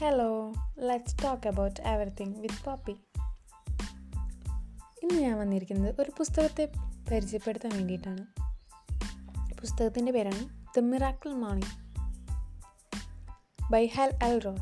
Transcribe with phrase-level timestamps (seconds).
[0.00, 2.92] Hello let's talk about everything with Poppy
[5.02, 6.72] ഇന്ന് ഞാൻ വന്നിരിക്കുന്നത് ഒരു പുസ്തകത്തെ
[7.12, 8.26] പരിചയപ്പെടുത്താൻ വേണ്ടിയിട്ടാണ്.
[9.60, 12.02] പുസ്തകത്തിന്റെ പേരാണ് ദ മിറാക്കിൾ മോർണിംഗ്
[13.72, 14.60] ബൈ ഹൽ അൽറോഡ്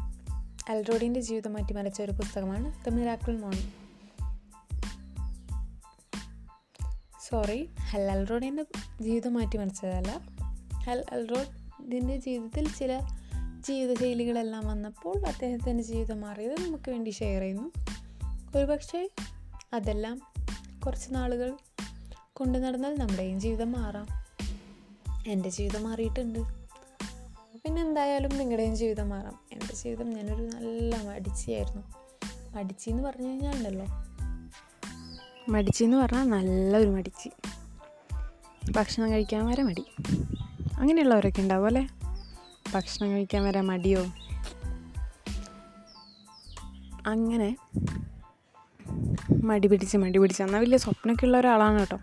[0.71, 3.73] അൽറോഡിന്റെ ജീവിതം മാറ്റിമറിച്ച ഒരു പുസ്തകമാണ് ദ മിറാക്കിൾ മോർണിംഗ്
[7.31, 8.65] സോറി ഹൽ അൽറോഡിന്റെ
[9.01, 10.21] ജീവിതം മാറ്റി മാറ്റിമറിച്ചതല്ല
[10.79, 13.01] ഹൽ അൽറോഡിന്റെ ജീവിതത്തിൽ ചില
[13.67, 17.71] ജീവിതശൈലികളെല്ലാം വന്നപ്പോൾ അദ്ദേഹത്തിന്റെ ജീവിതം മാറിയത് നമുക്ക് വേണ്ടി ഷെയർ ചെയ്യുന്നു.
[18.59, 19.11] ഒരുപക്ഷെ
[19.73, 20.21] അതെല്ലാം
[20.87, 21.57] കുറച്ച് നാളുകൾ
[22.33, 24.07] കൊണ്ടു നടന്നാൽ നമ്മുടെയും ജീവിതം മാറാം.
[25.27, 26.39] എന്റെ ജീവിതം മാറിയിട്ടുണ്ട്.
[27.65, 29.41] പിന്നെ എന്തായാലും നിങ്ങളുടെയും ജീവിതം മാറാം.
[29.53, 31.83] എന്റെ ജീവിതം ഞാനൊരു നല്ല മടിച്ചിയായിരുന്നു.
[32.55, 33.87] മടിച്ചി എന്ന് പറഞ്ഞു കഴിഞ്ഞാൽ ഉണ്ടല്ലോ
[35.49, 37.31] മടിച്ചി എന്ന് പറഞ്ഞാൽ നല്ലൊരു മടിച്ചി.
[38.71, 39.85] ഭക്ഷണം കഴിക്കാൻ വരെ മടി.
[40.79, 41.89] അങ്ങനെയുള്ളവരൊക്കെ ഉണ്ടാവും അല്ലേ?
[42.75, 44.07] ഭക്ഷണം കഴിക്കാൻ വരെ മടിയോ?
[47.07, 47.57] അങ്ങനെ
[49.43, 50.43] മടി പിടിച്ച് മടി പിടിച്ച്.
[50.43, 51.99] എന്നാൽ വലിയ സ്വപ്നമൊക്കെ ഉള്ള ഒരാളാണ് കേട്ടോ.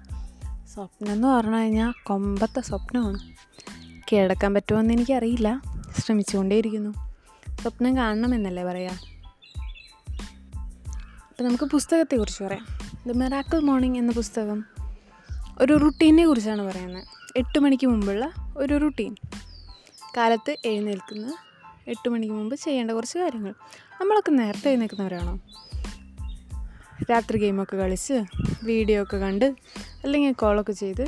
[0.73, 3.19] സ്വപ്നം എന്ന് പറഞ്ഞു കഴിഞ്ഞാൽ കൊമ്പത്തെ സ്വപ്നമാണ്.
[4.11, 5.61] കിടക്കാൻ പറ്റുമോയെന്ന് എനിക്കറിയില്ല.
[5.99, 7.11] ശ്രമിച്ചുകൊണ്ടേയിരിക്കുന്നു.
[7.61, 8.93] സ്വപ്നം കാണണമെന്നല്ലേ പറയാം?
[11.29, 12.65] അപ്പം നമുക്ക് പുസ്തകത്തെക്കുറിച്ച് പറയാം.
[13.07, 14.65] ദ മെറാക്കിൾ മോർണിംഗ് എന്ന പുസ്തകം
[15.59, 17.03] ഒരു റുട്ടീനെ കുറിച്ചാണ് പറയുന്നത്.
[17.37, 19.15] എട്ട് മണിക്ക് മുമ്പുള്ള ഒരു റുട്ടീൻ.
[20.17, 21.37] കാലത്ത് എഴുന്നേൽക്കുന്ന
[21.87, 23.53] എട്ട് മണിക്ക് മുമ്പ് ചെയ്യേണ്ട കുറച്ച് കാര്യങ്ങൾ.
[24.01, 25.39] നമ്മളൊക്കെ നേരത്തെ എഴുന്നേൽക്കുന്നവരാണോ?
[27.11, 28.23] രാത്രി ഗെയിമൊക്കെ കളിച്ച്
[28.63, 29.45] വീഡിയോ ഒക്കെ കണ്ട്
[30.03, 31.07] അല്ലെങ്കിൽ കോളൊക്കെ ചെയ്ത്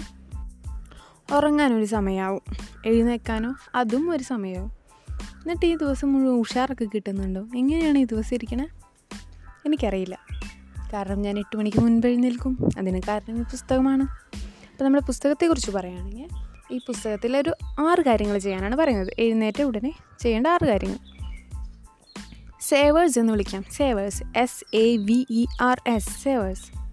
[1.35, 2.41] ഉറങ്ങാനൊരു സമയമാവും.
[2.85, 4.71] എഴുന്നേൽക്കാനോ അതും ഒരു സമയമാവും.
[5.11, 7.47] എന്നിട്ട് ഈ ദിവസം മുഴുവൻ ഉഷാറൊക്കെ കിട്ടുന്നുണ്ടോ?
[7.55, 8.67] എങ്ങനെയാണ് ഈ ദിവസം ഇരിക്കണേ?
[9.65, 10.19] എനിക്കറിയില്ല.
[10.93, 12.69] കാരണം ഞാൻ എട്ട് മണിക്ക് മുൻപ് എഴുന്നേൽക്കും.
[12.77, 14.03] അതിന് കാരണം ഈ പുസ്തകമാണ്.
[14.03, 19.13] അപ്പോൾ നമ്മുടെ പുസ്തകത്തെക്കുറിച്ച് പറയുകയാണെങ്കിൽ ഈ പുസ്തകത്തിൽ ഒരു ആറ് കാര്യങ്ങൾ ചെയ്യാനാണ് പറയുന്നത്.
[19.19, 20.97] എഴുന്നേറ്റ ഉടനെ ചെയ്യേണ്ട ആറ് കാര്യങ്ങൾ.
[22.61, 23.63] സേവേഴ്സ് എന്ന് വിളിക്കാം.
[23.71, 26.83] Savers S A V E R S savers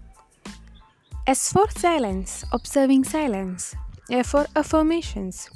[1.29, 3.71] S for silence observing silence
[4.13, 5.49] A for affirmations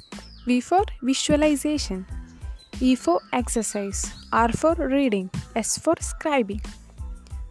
[0.48, 2.04] V for visualization
[2.82, 6.58] E for exercise R for reading S for scribing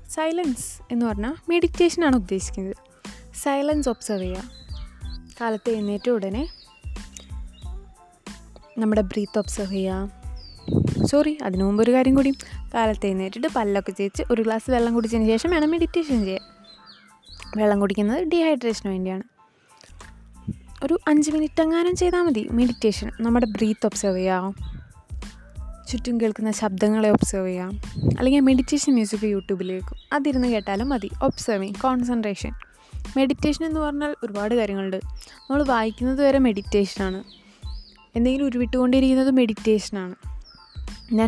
[0.09, 2.75] silence എന്ന് പറഞ്ഞാൽ മെഡിറ്റേഷനാണ് ഉദ്ദേശിക്കുന്നത്.
[3.44, 4.66] സൈലൻസ് ഒബ്സർവ് ചെയ്യുക.
[5.41, 6.50] കാലത്ത് എഴുന്നേറ്റ ഉടനെ
[8.78, 10.25] നമ്മുടെ breath observe ചെയ്യുക
[11.06, 12.31] sorry അതിനു മുമ്പ് ഒരു കാര്യം കൂടി.
[12.74, 16.41] കാലത്ത് എഴുന്നേറ്റിട്ട് പല്ലൊക്കെ ചേച്ച് ഒരു ഗ്ലാസ് വെള്ളം കുടിച്ചതിന് ശേഷം വേണം മെഡിറ്റേഷൻ ചെയ്യാൻ.
[17.58, 19.24] വെള്ളം കുടിക്കുന്നത് ഡീഹൈഡ്രേഷന് വേണ്ടിയാണ്.
[20.84, 24.56] ഒരു അഞ്ച് മിനിറ്റ് എങ്ങാനും ചെയ്താൽ മതി മെഡിറ്റേഷൻ നമ്മുടെ ബ്രീത്ത് ഒബ്സർവ് ചെയ്യാം
[25.92, 27.69] ചുറ്റും കേൾക്കുന്ന ശബ്ദങ്ങളെ ഒബ്സർവ് ചെയ്യാം.
[27.97, 31.09] അല്ലെങ്കിൽ മെഡിറ്റേഷൻ മ്യൂസിക് യൂട്യൂബിൽ കേൾക്കും അതിരുന്ന് കേട്ടാലും മതി.
[31.24, 32.52] ഒബ്സർവിങ് കോൺസെൻട്രേഷൻ
[33.18, 34.97] മെഡിറ്റേഷൻ എന്ന് പറഞ്ഞാൽ ഒരുപാട് കാര്യങ്ങളുണ്ട്.
[35.06, 37.44] നമ്മൾ വായിക്കുന്നത് വരെ മെഡിറ്റേഷനാണ്
[38.15, 40.15] എന്തെങ്കിലും ഉരുവിട്ടുകൊണ്ടിരിക്കുന്നത് മെഡിറ്റേഷനാണ്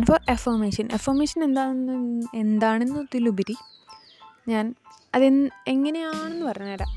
[0.04, 3.56] ഫോർ എഫോമേഷൻ എഫോമേഷൻ എന്താണെന്ന് എന്താണെന്നതിലുപരി
[4.48, 4.74] ഞാൻ
[5.14, 5.24] അത്
[5.68, 6.88] എങ്ങനെയാണെന്ന് പറഞ്ഞുതരാം.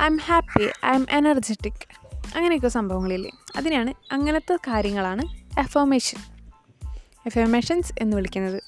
[0.00, 1.98] I M happy I M energetic
[2.36, 3.30] അങ്ങനെയൊക്കെ സംഭവങ്ങളില്ലേ?
[3.56, 5.22] അതിനാണ് അങ്ങനത്തെ കാര്യങ്ങളാണ്
[5.60, 6.18] എഫോമേഷൻ
[7.26, 8.62] എഫോമേഷൻസ് എന്ന് വിളിക്കുന്നത്.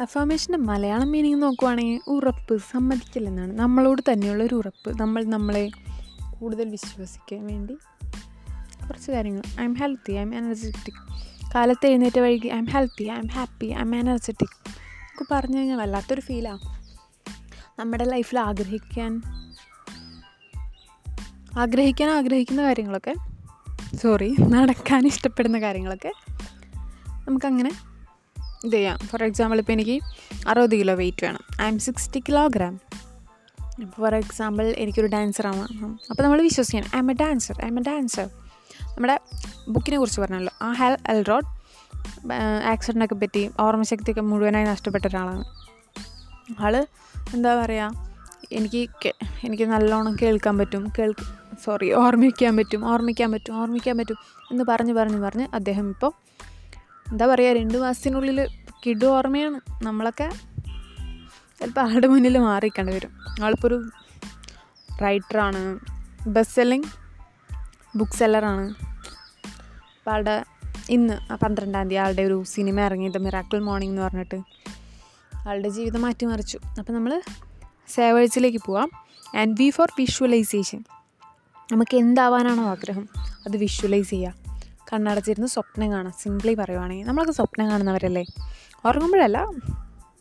[0.00, 3.58] അഫർമേഷന്റെ മലയാളം മീനിങ് നോക്കുവാണെങ്കിൽ ഉറപ്പ് സമ്മതിക്കൽ എന്നാണ്.
[3.58, 5.00] നമ്മളോട് തന്നെയുള്ള ഒരു ഉറപ്പ്.
[5.00, 5.70] നമ്മൾ നമ്മളെ
[6.40, 7.76] കൂടുതൽ വിശ്വസിക്കാൻ വേണ്ടി
[8.88, 9.42] കുറച്ച് കാര്യങ്ങൾ.
[9.60, 10.94] I M healthy I M energetic
[11.54, 16.60] കാലത്ത് എഴുന്നേറ്റ് വഴിക്ക് I'm healthy I'm happy I'm energetic നമുക്ക് പറഞ്ഞു കഴിഞ്ഞാൽ വല്ലാത്തൊരു ഫീലാണ്
[17.80, 19.22] നമ്മുടെ ലൈഫിൽ ആഗ്രഹിക്കാൻ
[21.58, 23.14] ആഗ്രഹിക്കാൻ ആഗ്രഹിക്കുന്ന കാര്യങ്ങളൊക്കെ
[24.02, 26.12] സോറി നടക്കാൻ ഇഷ്ടപ്പെടുന്ന കാര്യങ്ങളൊക്കെ
[27.28, 27.72] നമുക്കങ്ങനെ
[28.64, 28.98] ഇത് ചെയ്യാം.
[28.98, 30.00] ഫോർ എക്സാമ്പിൾ ഇപ്പോൾ എനിക്ക്
[30.48, 31.40] അറുപത് കിലോ വെയിറ്റ് വേണം.
[31.66, 32.80] I'm sixty kilogram
[33.90, 36.00] for example എനിക്കൊരു ഡാൻസർ ആവാം.
[36.10, 36.90] അപ്പോൾ നമ്മൾ വിശ്വസിക്കണം.
[36.98, 38.30] I'm a dancer I'm a dancer
[38.92, 39.20] നമ്മുടെ
[39.68, 40.52] ബുക്കിനെ കുറിച്ച് പറഞ്ഞല്ലോ.
[40.62, 41.48] ആ ഹെൽ എൽറോഡ്
[42.64, 45.44] ആക്സിഡന്റൊക്കെ പറ്റി ഓർമ്മശക്തിയൊക്കെ മുഴുവനായി നഷ്ടപ്പെട്ട ഒരാളാണ്.
[46.60, 46.86] ആൾ
[47.34, 48.12] എന്താ പറയുക
[48.52, 49.12] എനിക്ക്
[49.44, 50.92] എനിക്ക് നല്ലോണം കേൾക്കാൻ പറ്റും.
[50.98, 51.24] കേൾക്ക്
[51.64, 54.16] സോറി ഓർമ്മിക്കാൻ പറ്റും ഓർമ്മിക്കാൻ പറ്റും ഓർമ്മിക്കാൻ പറ്റും
[54.50, 56.12] എന്ന് പറഞ്ഞ് പറഞ്ഞ് പറഞ്ഞ് അദ്ദേഹം ഇപ്പോൾ
[57.12, 58.46] എന്താ പറയുക രണ്ട് മാസത്തിനുള്ളിൽ
[58.86, 59.84] കിഡ് ഓർമ്മയാണ്.
[59.84, 60.30] നമ്മളൊക്കെ
[61.58, 63.12] ചിലപ്പോൾ ആളുടെ മുന്നിൽ മാറിക്കേണ്ടി വരും.
[63.44, 63.82] ആളിപ്പോൾ ഒരു
[65.02, 65.78] റൈറ്ററാണ്
[66.26, 67.01] ബെസ്റ്റ് സെല്ലിങ്
[67.96, 68.68] ബുക്ക് സെല്ലറാണ്.
[68.70, 70.44] അപ്പോൾ ആളുടെ
[70.90, 74.40] ഇന്ന് പന്ത്രണ്ടാം തീയതി ആളുടെ ഒരു സിനിമ ഇറങ്ങിയത് മിറാക്കിൾ മോർണിംഗ് എന്ന് പറഞ്ഞിട്ട്.
[75.48, 76.58] ആളുടെ ജീവിതം മാറ്റിമറിച്ചു.
[76.78, 77.22] അപ്പോൾ നമ്മൾ
[77.88, 78.90] സേവേഴ്സിലേക്ക് പോവാം.
[79.38, 80.84] And V for visualization.
[81.72, 84.34] നമുക്ക് എന്താവാനാണോ ആഗ്രഹം അത് വിഷ്വലൈസ് ചെയ്യുക
[84.92, 87.06] കണ്ണടച്ചിരുന്ന് സ്വപ്നം കാണാം സിംപ്ലി പറയുവാണെങ്കിൽ.
[87.06, 88.24] നമ്മളൊക്കെ സ്വപ്നം കാണുന്നവരല്ലേ?
[88.84, 89.42] ഉറങ്ങുമ്പോഴല്ല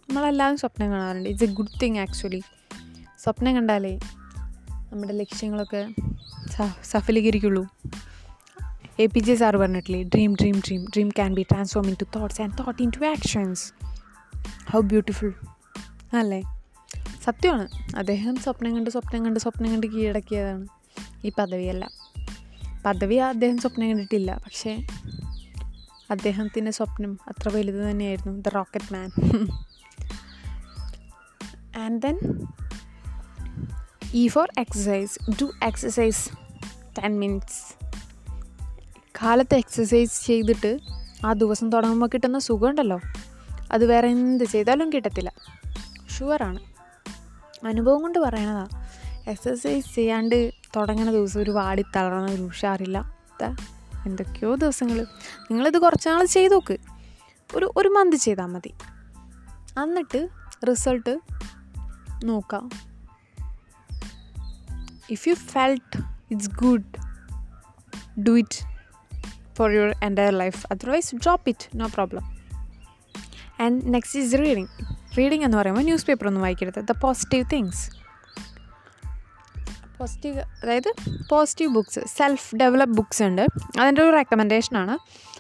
[0.10, 1.30] നമ്മളെല്ലാവരും സ്വപ്നം കാണാറുണ്ട്.
[1.30, 2.44] It's a good thing actually
[3.24, 4.00] സ്വപ്നം കണ്ടാലേ
[4.92, 5.94] നമ്മുടെ ലക്ഷ്യങ്ങളൊക്കെ
[6.84, 7.68] സഫലീകരിക്കുള്ളൂ.
[9.00, 12.58] എ പി ജെ സാർ പറഞ്ഞിട്ടില്ലേ dream dream dream dream can be transform into thoughts and
[12.60, 13.74] thought into actions
[14.72, 15.34] how beautiful
[16.14, 16.42] അല്ലേ?
[17.24, 17.68] സത്യമാണ്.
[17.98, 20.68] അദ്ദേഹം സ്വപ്നം കണ്ട് സ്വപ്നം കണ്ട് സ്വപ്നം കണ്ട് കീഴടക്കിയതാണ്
[21.26, 21.90] ഈ പദവിയല്ല.
[22.86, 24.88] പദവി അദ്ദേഹം സ്വപ്നം കണ്ടിട്ടില്ല പക്ഷേ
[26.10, 29.10] അദ്ദേഹത്തിന്റെ സ്വപ്നം അത്ര വലുത് തന്നെയായിരുന്നു the rocket man
[31.78, 32.20] and then
[34.14, 36.41] E for exercise do exercise
[36.98, 37.86] ten minutes
[39.24, 40.80] കാലത്ത് എക്സസൈസ് ചെയ്തിട്ട്
[41.26, 43.00] ആ ദിവസം തുടങ്ങുമ്പോൾ കിട്ടുന്ന സുഖമുണ്ടല്ലോ.
[43.72, 45.34] അത് വേറെ എന്ത് ചെയ്താലും കിട്ടത്തില്ല.
[46.20, 46.60] ഷുവറാണ്
[47.66, 48.68] അനുഭവം കൊണ്ട് പറയണതാ.
[49.28, 53.18] എക്സസൈസ് ചെയ്യാണ്ട് തുടങ്ങുന്ന ദിവസം ഒരു വാടി തളർന്ന ഒരു ഉഷാറില്ല.
[54.06, 55.08] എന്തൊക്കെയോ ദിവസങ്ങൾ
[55.52, 56.78] നിങ്ങളിത് കുറച്ച് നാൾ ചെയ്ത് നോക്ക്
[57.56, 58.74] ഒരു ഒരു മന്ത് ചെയ്താൽ മതി.
[59.84, 60.28] എന്നിട്ട്
[60.70, 61.20] റിസൾട്ട്
[62.24, 62.70] നോക്കാം.
[65.10, 66.84] If you felt it's good
[68.20, 68.66] do it
[69.56, 72.38] for your entire life otherwise drop it no problem
[73.62, 74.68] and next is reading
[75.18, 76.80] reading എന്ന് പറയുമ്പോൾ ന്യൂസ് പേപ്പർ ഒന്നും വായിക്കരുത്.
[76.80, 78.02] ദ പോസിറ്റീവ് തിങ്സ്
[80.00, 80.94] പോസിറ്റീവ് അതായത്
[81.30, 83.46] positive books self develop books ഉണ്ട്.
[83.80, 84.98] അതിന്റെ ഒരു റെക്കമെൻഡേഷനാണ്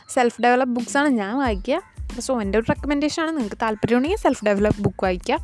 [0.09, 1.81] self develop ആണ് ഞാൻ വായിക്കുക.
[2.19, 5.38] സോ എന്റെ ഒരു റെക്കമെൻഡേഷനാണ് നിങ്ങൾക്ക് താല്പര്യമുണ്ടെങ്കിൽ സെൽഫ് ഡെവലപ്പ് ബുക്ക് വായിക്കുക.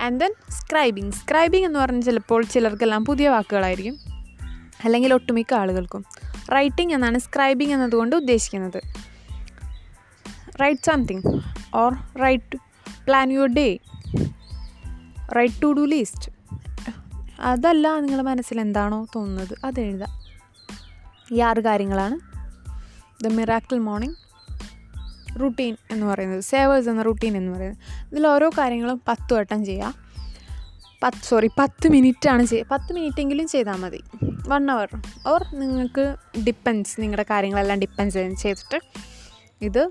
[0.00, 4.11] ആൻഡ് ദെൻ സ്ക്രൈബിങ് സ്ക്രൈബിങ് എന്ന് പറഞ്ഞാൽ ചിലപ്പോൾ ചിലർക്കെല്ലാം പുതിയ വാക്കുകളായിരിക്കും.
[4.84, 6.04] അല്ലെങ്കിൽ ഒട്ടുമിക്ക ആളുകൾക്കും.
[6.54, 8.82] റൈറ്റിംഗ് എന്നാണ് സ്ക്രൈബിംഗ് എന്നതുകൊണ്ട് ഉദ്ദേശിക്കുന്നത്.
[10.62, 11.22] Write something
[11.74, 11.92] or
[12.22, 12.56] write
[13.06, 13.78] plan your day
[15.36, 16.32] write to do list
[17.40, 20.22] അതല്ല നിങ്ങളുടെ മനസ്സിൽ എന്താണോ തോന്നുന്നത് അത് എഴുതാം
[21.34, 22.16] ഈ ആറ് കാര്യങ്ങളാണ്.
[23.24, 24.16] ദ മിറാക്കിൾ മോർണിംഗ്
[25.40, 26.40] റുട്ടീൻ എന്ന് പറയുന്നത്.
[26.40, 28.12] സേവേഴ്സ് എന്ന റുട്ടീൻ എന്ന് പറയുന്നത്.
[28.12, 29.94] ഇതിൽ ഓരോ കാര്യങ്ങളും പത്ത് വട്ടം ചെയ്യാം
[31.02, 34.04] പത്ത് സോറി പത്ത് മിനിറ്റാണ് ചെയ്യുക പത്ത് മിനിറ്റെങ്കിലും ചെയ്താൽ മതി.
[34.48, 34.88] വൺ അവർ
[35.26, 36.16] ഓർ നിങ്ങൾക്ക്
[36.46, 38.80] ഡിപ്പെൻസ് നിങ്ങളുടെ കാര്യങ്ങളെല്ലാം ഡിപ്പെൻസ് ചെയ്തിട്ട്
[39.62, 39.90] ഇത്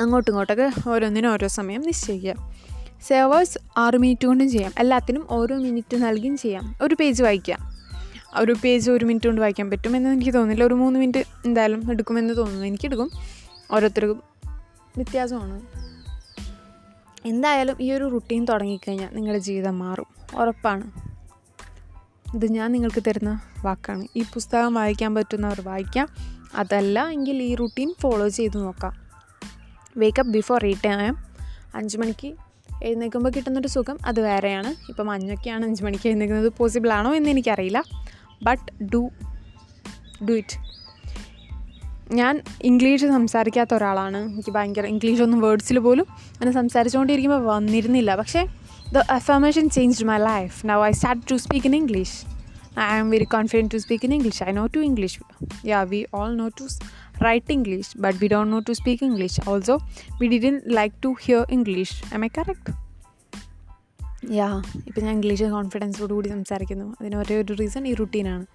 [0.00, 2.54] അങ്ങോട്ടും ഇങ്ങോട്ടൊക്കെ ഓരോന്നിനും ഓരോ സമയം നിശ്ചയിക്കുക.
[3.02, 4.72] സേവേഴ്സ് ആറ് മിനിറ്റ് കൊണ്ടും ചെയ്യാം.
[4.78, 6.74] എല്ലാത്തിനും ഓരോ മിനിറ്റ് നൽകിയും ചെയ്യാം.
[6.82, 7.58] ഒരു പേജ് വായിക്കാം.
[8.36, 10.64] ഒരു പേജ് ഒരു മിനിറ്റ് കൊണ്ട് വായിക്കാൻ പറ്റുമെന്ന് എനിക്ക് തോന്നുന്നില്ല.
[10.64, 12.66] ഒരു മൂന്ന് മിനിറ്റ് എന്തായാലും എടുക്കുമെന്ന് തോന്നുന്നു.
[12.66, 13.10] എനിക്കെടുക്കും.
[13.70, 14.22] ഓരോരുത്തർക്കും
[14.96, 15.60] വ്യത്യാസമാണ്.
[17.24, 20.06] എന്തായാലും ഈ ഒരു റുട്ടീൻ തുടങ്ങിക്കഴിഞ്ഞാൽ നിങ്ങളുടെ ജീവിതം മാറും.
[20.36, 20.90] ഉറപ്പാണ്.
[22.34, 24.06] ഇത് ഞാൻ നിങ്ങൾക്ക് തരുന്ന വാക്കാണ്.
[24.16, 26.08] ഈ പുസ്തകം വായിക്കാൻ പറ്റുന്നവർ വായിക്കാം.
[26.54, 28.92] അതല്ല എങ്കിൽ ഈ റുട്ടീൻ ഫോളോ ചെയ്ത് നോക്കാം.
[29.96, 31.16] വേക്കപ്പ് ബിഫോർ എയ്റ്റ് ടൈം
[31.74, 32.34] അഞ്ച് മണിക്ക്
[32.84, 34.74] എഴുന്നേൽക്കുമ്പോൾ കിട്ടുന്നൊരു സുഖം അത് വേറെയാണ്.
[34.88, 36.52] ഇപ്പം മഞ്ഞൊക്കെയാണ് അഞ്ച് മണിക്ക് എഴുന്നേൽക്കുന്നത്.
[36.58, 37.82] പോസിബിൾ ആണോ എന്ന് എനിക്കറിയില്ല.
[38.42, 39.10] ബട്ട് ഡു
[40.28, 40.67] ഡു ഇറ്റ്
[42.12, 44.32] ഞാൻ ഇംഗ്ലീഷ് സംസാരിക്കാത്ത ഒരാളാണ്.
[44.32, 48.16] എനിക്ക് ഭയങ്കര ഇംഗ്ലീഷൊന്നും വേർഡ്സിൽ പോലും അങ്ങനെ സംസാരിച്ചുകൊണ്ടിരിക്കുമ്പോൾ വന്നിരുന്നില്ല.
[48.16, 48.46] പക്ഷേ
[48.92, 52.26] the affirmation changed my life now I start to speak in English
[52.80, 55.20] I am very confident to speak in English I know to English
[55.66, 56.68] yeah we all know to
[57.24, 59.78] write English but we don't know to speak English also
[60.20, 62.88] we didn't like to hear English Am I correct
[64.34, 66.96] yeah ഇപ്പം ഞാൻ English കോൺഫിഡൻസോട് കൂടി സംസാരിക്കുന്നു.
[67.00, 68.46] അതിന് ഒരേ ഒരു reason ഈ റുട്ടീനാണ്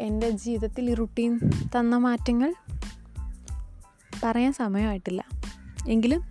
[0.00, 1.40] എന്റെ ജീവിതത്തിൽ ഈ റുട്ടീൻ
[1.78, 2.54] തന്ന മാറ്റങ്ങൾ
[4.24, 5.24] പറയാൻ സമയമായിട്ടില്ല.
[5.88, 6.22] എങ്കിലും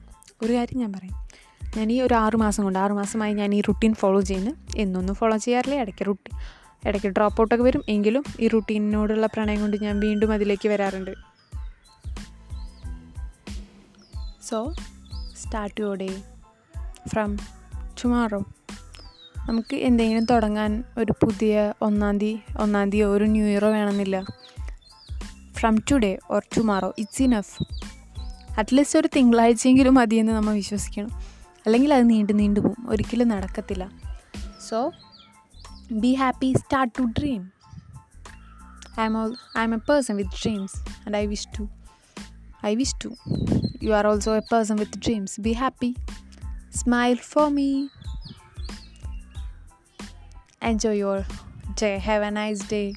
[0.44, 1.14] ഒരു കാര്യം ഞാൻ പറയും.
[1.78, 4.52] ഞാൻ ഈ ഒരു ആറു മാസം കൊണ്ട് ആറു മാസമായി ഞാൻ ഈ റുട്ടീൻ ഫോളോ ചെയ്യുന്നു.
[4.76, 5.76] എന്നൊന്നും ഫോളോ ചെയ്യാറില്ല.
[5.76, 6.38] ഇടയ്ക്ക് റുട്ടീൻ
[6.90, 7.84] ഇടയ്ക്ക് ഡ്രോപ്പ് ഔട്ടൊക്കെ വരും.
[7.90, 11.12] എങ്കിലും ഈ റുട്ടീനോടുള്ള പ്രണയം കൊണ്ട് ഞാൻ വീണ്ടും അതിലേക്ക് വരാറുണ്ട്.
[14.50, 14.74] So
[15.44, 16.24] start your day
[17.08, 17.38] from
[18.04, 18.46] tomorrow
[19.50, 24.26] നമുക്ക് എന്തെങ്കിലും തുടങ്ങാൻ ഒരു പുതിയ ഒന്നാം തീയതി ഒന്നാം തീയതി ഒരു ന്യൂ ഇയറോ വേണമെന്നില്ല.
[25.54, 27.64] From today or tomorrow it's enough
[28.58, 31.10] at least ഒരു തിങ്കളാഴ്ചയെങ്കിലും മതിയെന്ന് നമ്മൾ വിശ്വസിക്കണം.
[31.66, 33.92] അല്ലെങ്കിൽ അത് നീണ്ടു നീണ്ടു പോകും ഒരിക്കലും നടക്കത്തില്ല.
[34.70, 34.92] So
[35.92, 37.52] be happy start to dream
[39.06, 41.68] I'm all I'm a person with dreams and I wish to
[42.66, 43.10] I wish to
[43.84, 45.96] you are also a person with dreams be happy
[46.76, 48.03] smile for me.
[50.70, 51.22] Enjoy your
[51.70, 51.98] day.
[51.98, 52.94] Have a nice day.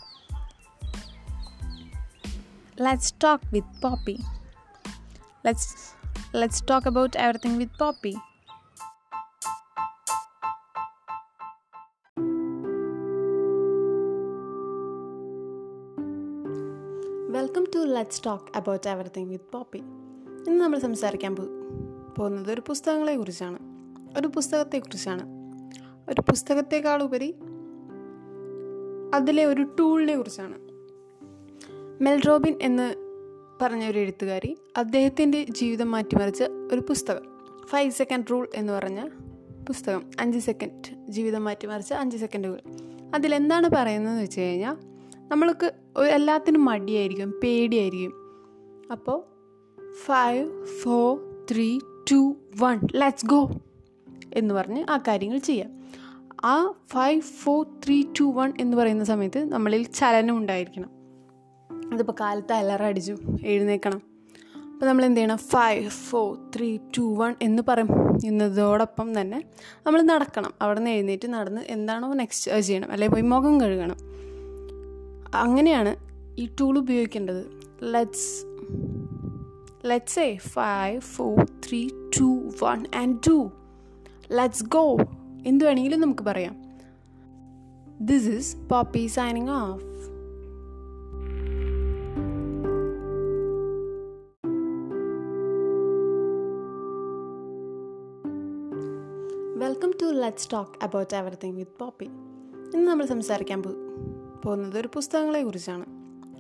[2.85, 4.21] Let's talk with poppy.
[5.49, 5.65] Let's
[6.41, 8.17] let's talk about everything with poppy.
[17.31, 23.59] Welcome to let's talk about everything with Poppy ഇന്ന് നമ്മൾ സംസാരിക്കാൻ പോകുന്നത് ഒരു പുസ്തകങ്ങളെക്കുറിച്ചാണ്.
[24.19, 25.23] ഒരു പുസ്തകത്തെക്കുറിച്ചാണ്.
[26.11, 27.35] ഒരു പുസ്തകത്തെക്കാളുപരി
[29.15, 30.55] അതിലെ ഒരു ടൂളിനെ കുറിച്ചാണ്.
[32.03, 32.95] മെൽറോബിൻ എന്ന്
[33.63, 37.23] പറഞ്ഞ ഒരു എഴുത്തുകാരി അദ്ദേഹത്തിന്റെ ജീവിതം മാറ്റിമറിച്ച ഒരു പുസ്തകം.
[37.67, 39.09] ഫൈവ് സെക്കൻഡ് റൂൾ എന്ന് പറഞ്ഞ
[39.67, 40.11] പുസ്തകം.
[40.21, 42.61] അഞ്ച് സെക്കൻഡ് ജീവിതം മാറ്റിമറിച്ച അഞ്ച് സെക്കൻഡുകൾ
[43.15, 44.77] അതിലെന്താണ് പറയുന്നതെന്ന് വെച്ച് കഴിഞ്ഞാൽ
[45.29, 48.13] നമ്മൾക്ക് എല്ലാത്തിനും മടിയായിരിക്കും പേടിയായിരിക്കും.
[48.93, 49.23] അപ്പോൾ
[50.05, 51.19] five four
[51.53, 51.79] three
[52.13, 53.51] two one let's go
[54.35, 55.71] എന്ന് പറഞ്ഞ് ആ കാര്യങ്ങൾ ചെയ്യാം.
[56.45, 60.91] ആ five four three two one എന്ന് പറയുന്ന സമയത്ത് നമ്മളിൽ ചലനം ഉണ്ടായിരിക്കണം.
[61.93, 64.03] അതിപ്പോൾ കാലത്ത് അലറ അടിച്ചു എഴുന്നേക്കണം
[64.73, 65.37] അപ്പോൾ നമ്മൾ എന്ത് ചെയ്യണം?
[65.37, 67.89] Five four three two one എന്ന് പറയും.
[68.25, 69.43] എന്നതോടൊപ്പം തന്നെ
[69.87, 70.55] നമ്മൾ നടക്കണം.
[70.63, 72.93] അവിടെ നിന്ന് എഴുന്നേറ്റ് നടന്ന് എന്താണോ നെക്സ്റ്റ് ചെയ്യണം.
[72.93, 73.97] അല്ലെങ്കിൽ പോയി മുഖം കഴുകണം.
[75.35, 75.97] അങ്ങനെയാണ്
[76.41, 77.61] ഈ ടൂൾ ഉപയോഗിക്കേണ്ടത്.
[77.83, 78.45] Let's
[79.87, 81.89] let's a five four three
[82.21, 83.51] two one and to
[84.33, 84.97] let's go
[85.47, 86.57] എന്ത് വേണമെങ്കിലും നമുക്ക് പറയാം.
[88.01, 89.85] This is Poppy signing off
[99.65, 102.05] welcome to let's talk about everything with Poppy
[102.75, 105.87] ഇന്ന് നമ്മൾ സംസാരിക്കാൻ പോകുന്നത് ഒരു പുസ്തകങ്ങളെ കുറിച്ചാണ്.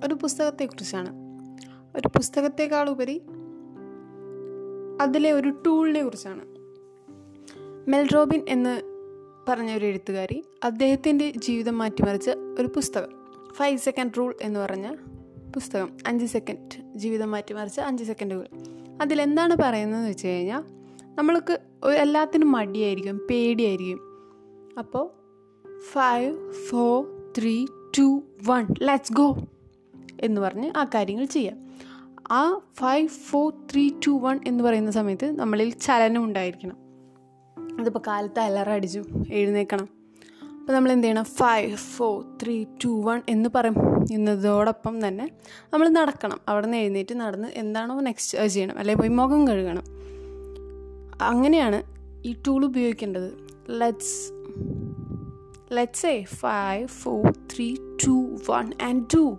[0.06, 1.10] ഒരു പുസ്തകത്തെക്കുറിച്ചാണ്
[1.98, 3.22] ഒരു പുസ്തകത്തെക്കാളുപരി
[5.00, 6.56] അതിലെ ഒരു ടൂളിനെ കുറിച്ചാണ്.
[7.88, 8.95] മെൽറോബിൻ എന്ന്
[9.48, 13.08] പറഞ്ഞ ഒരു എഴുത്തുകാരി അദ്ദേഹത്തിന്റെ ജീവിതം മാറ്റിമറിച്ച ഒരു പുസ്തകം.
[13.56, 14.94] ഫൈവ് സെക്കൻഡ് റൂൾ എന്ന് പറഞ്ഞ
[15.54, 15.96] പുസ്തകം.
[16.06, 18.46] അഞ്ച് സെക്കൻഡ് ജീവിതം മാറ്റിമറിച്ച അഞ്ച് സെക്കൻഡുകൾ
[19.02, 20.62] അതിലെന്താണ് പറയുന്നതെന്ന് വെച്ച് കഴിഞ്ഞാൽ
[21.14, 21.60] നമ്മൾക്ക്
[21.90, 24.00] എല്ലാത്തിനും മടിയായിരിക്കും പേടിയായിരിക്കും.
[24.78, 25.10] അപ്പോൾ
[25.92, 27.06] five four
[27.38, 27.66] three
[27.98, 29.36] two one let's go
[30.20, 31.70] എന്ന് പറഞ്ഞ് ആ കാര്യങ്ങൾ ചെയ്യാം.
[32.30, 36.85] ആ five four three two one എന്ന് പറയുന്ന സമയത്ത് നമ്മളിൽ ചലനം ഉണ്ടായിരിക്കണം.
[37.80, 39.88] അതിപ്പോൾ കാലത്ത് അലറ അടിച്ചു എഴുന്നേക്കണം.
[40.60, 44.04] അപ്പോൾ നമ്മൾ എന്ത് ചെയ്യണം five four three two one എന്ന് പറയും.
[44.12, 45.30] എന്നതോടൊപ്പം തന്നെ
[45.72, 46.40] നമ്മൾ നടക്കണം.
[46.48, 48.78] അവിടെ നിന്ന് എഴുന്നേറ്റ് നടന്ന് എന്താണോ നെക്സ്റ്റ് ചെയ്യണം.
[48.78, 49.82] അല്ലെങ്കിൽ പോയി മുഖം കഴുകണം.
[51.22, 51.82] അങ്ങനെയാണ്
[52.26, 53.30] ഈ ടൂൾ ഉപയോഗിക്കേണ്ടത്.
[53.70, 54.32] Let's
[55.72, 59.38] let's a five four three two one and to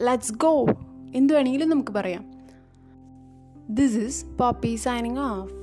[0.00, 0.66] let's go
[1.14, 2.24] എന്ത് വേണമെങ്കിലും നമുക്ക് പറയാം.
[3.70, 5.57] This is Poppy signing off